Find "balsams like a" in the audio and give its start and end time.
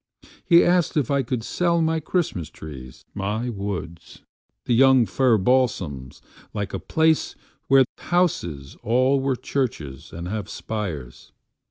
5.37-6.79